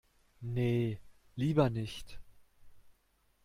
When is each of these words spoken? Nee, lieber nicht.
Nee, 0.41 0.99
lieber 1.35 1.69
nicht. 1.69 2.19